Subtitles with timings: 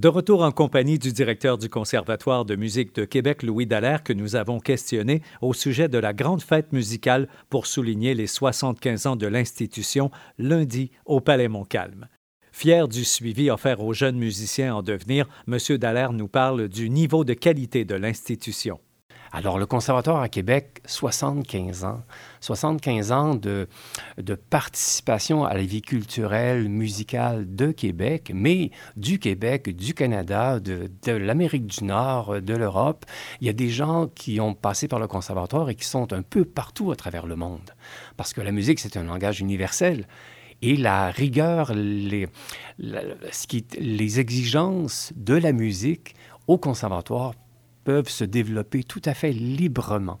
[0.00, 4.14] De retour en compagnie du directeur du Conservatoire de musique de Québec, Louis Dallaire, que
[4.14, 9.16] nous avons questionné au sujet de la grande fête musicale pour souligner les 75 ans
[9.16, 12.08] de l'institution lundi au Palais Montcalm.
[12.50, 15.58] Fier du suivi offert aux jeunes musiciens en devenir, M.
[15.76, 18.80] Dallaire nous parle du niveau de qualité de l'institution.
[19.32, 22.02] Alors, le Conservatoire à Québec, 75 ans.
[22.40, 23.68] 75 ans de,
[24.18, 30.90] de participation à la vie culturelle, musicale de Québec, mais du Québec, du Canada, de,
[31.04, 33.06] de l'Amérique du Nord, de l'Europe.
[33.40, 36.22] Il y a des gens qui ont passé par le Conservatoire et qui sont un
[36.22, 37.70] peu partout à travers le monde.
[38.16, 40.06] Parce que la musique, c'est un langage universel
[40.62, 42.28] et la rigueur, les,
[43.48, 46.14] qui, les exigences de la musique
[46.46, 47.34] au conservatoire
[47.84, 50.20] peuvent se développer tout à fait librement.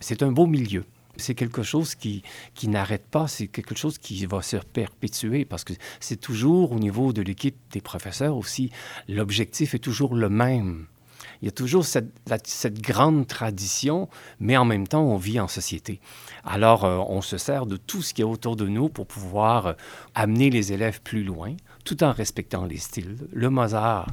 [0.00, 0.84] C'est un beau milieu.
[1.16, 2.22] C'est quelque chose qui,
[2.54, 6.78] qui n'arrête pas, c'est quelque chose qui va se perpétuer parce que c'est toujours au
[6.78, 8.70] niveau de l'équipe des professeurs aussi,
[9.08, 10.86] l'objectif est toujours le même.
[11.42, 14.08] Il y a toujours cette, grande tradition,
[14.40, 16.00] mais en même temps, on vit en société.
[16.44, 19.66] Alors, euh, on se sert de tout ce qui est autour de nous pour pouvoir
[19.66, 19.72] euh,
[20.14, 23.16] amener les élèves plus loin, tout en respectant les styles.
[23.32, 24.08] Le Mozart,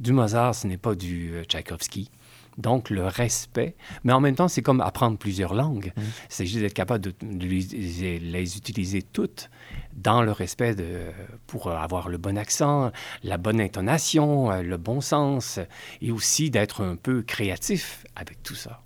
[0.00, 2.10] du Mozart, ce n'est pas du euh, Tchaïkovski.
[2.58, 3.74] Donc, le respect.
[4.04, 5.92] Mais en même temps, c'est comme apprendre plusieurs langues.
[6.28, 9.50] C'est juste d'être capable de, les, utiliser toutes
[9.94, 11.10] dans le respect de,
[11.46, 12.92] pour avoir le bon accent,
[13.22, 15.58] la bonne intonation, euh, le bon sens,
[16.00, 18.82] et aussi d'être un peu créatif avec tout ça.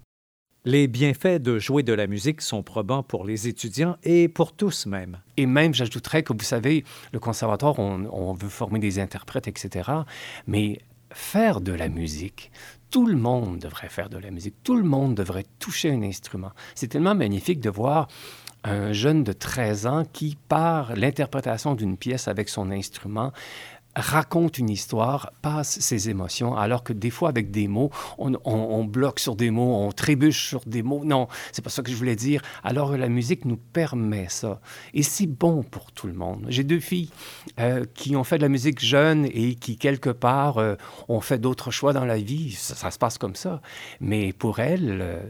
[0.65, 4.87] Les bienfaits de jouer de la musique sont probants pour les étudiants et pour tous
[4.87, 5.19] même.
[5.37, 9.89] Et même, j'ajouterais que vous savez, le conservatoire, on, on veut former des interprètes, etc.
[10.49, 10.81] Mais
[11.13, 12.51] faire de la musique,
[12.91, 16.53] tout le monde devrait faire de la musique, tout le monde devrait toucher un instrument.
[16.75, 18.09] C'est tellement magnifique de voir
[18.65, 23.33] un jeune de 13 ans qui, par l'interprétation d'une pièce avec son instrument,
[23.97, 29.19] raconte une histoire, passe ses émotions, alors que des fois, avec des mots, on, bloque
[29.19, 31.05] sur des mots, on trébuche sur des mots.
[31.05, 32.43] Non, c'est pas ça que je voulais dire.
[32.63, 34.61] Alors la musique nous permet ça.
[34.93, 36.45] Et c'est bon pour tout le monde.
[36.49, 37.11] J'ai deux filles
[37.59, 40.77] euh, qui ont fait de la musique jeune et qui, quelque part, euh,
[41.09, 42.53] ont fait d'autres choix dans la vie.
[42.53, 43.63] Ça, se passe comme ça.
[44.01, 45.21] Mais pour elles, euh,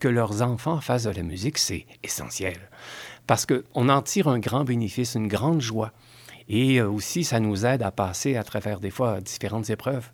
[0.00, 2.58] que leurs enfants fassent de la musique, c'est essentiel.
[3.26, 5.92] Parce qu'on en tire un grand bénéfice, une grande joie.
[6.48, 10.10] Et euh, aussi, ça nous aide à passer à travers des fois différentes épreuves.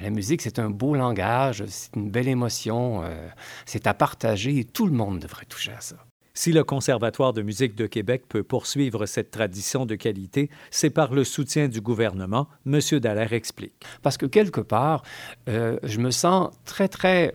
[0.00, 3.28] La musique, c'est un beau langage, c'est une belle émotion, euh,
[3.66, 5.96] c'est à partager et tout le monde devrait toucher à ça.
[6.32, 11.12] Si le Conservatoire de musique de Québec peut poursuivre cette tradition de qualité, c'est par
[11.12, 12.78] le soutien du gouvernement, M.
[13.00, 13.74] Dallaire explique.
[14.02, 15.02] Parce que quelque part,
[15.48, 17.34] euh, je me sens très, très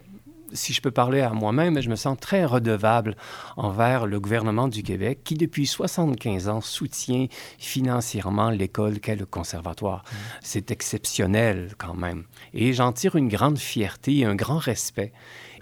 [0.56, 3.16] si je peux parler à moi-même, je me sens très redevable
[3.58, 7.28] envers le gouvernement du Québec qui, depuis 75 ans, soutient
[7.60, 10.04] financièrement l'école qu'est le conservatoire.
[10.04, 10.16] Mmh.
[10.42, 12.24] C'est exceptionnel quand même.
[12.54, 15.12] Et j'en tire une grande fierté et un grand respect.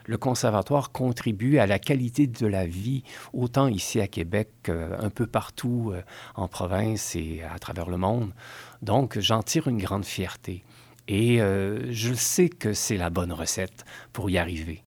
[0.06, 5.26] Le conservatoire contribue à la qualité de la vie, autant ici à Québec qu'un peu
[5.26, 6.02] partout euh,
[6.36, 8.34] en province et à travers le monde.
[8.82, 10.64] Donc, j'en tire une grande fierté.
[11.08, 14.84] Et euh, je sais que c'est la bonne recette pour y arriver.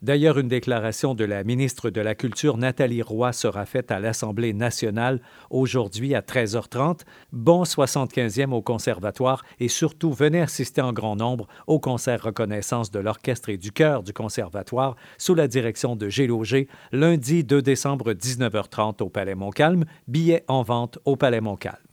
[0.00, 4.52] D'ailleurs, une déclaration de la ministre de la Culture, Nathalie Roy, sera faite à l'Assemblée
[4.52, 5.20] nationale
[5.50, 7.00] aujourd'hui à 13h30.
[7.32, 13.00] Bon 75e au Conservatoire et surtout venez assister en grand nombre au concert reconnaissance de
[13.00, 16.28] l'orchestre et du chœur du Conservatoire sous la direction de G.
[16.92, 19.84] lundi 2 décembre 19h30 au Palais Montcalm.
[20.06, 21.87] Billets en vente au Palais Montcalm.